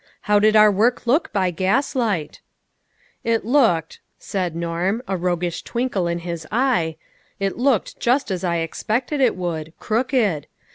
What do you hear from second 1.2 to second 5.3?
by gaslight?"" It looked," said Norm, a